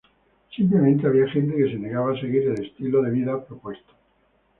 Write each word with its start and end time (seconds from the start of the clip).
Simplemente 0.57 1.05
había 1.05 1.27
gente 1.29 1.55
que 1.55 1.69
se 1.71 1.77
negaba 1.77 2.11
a 2.13 2.19
seguir 2.19 2.41
el 2.47 2.65
estilo 2.65 3.03
de 3.03 3.11
vida 3.11 3.45
propuesto. 3.45 3.93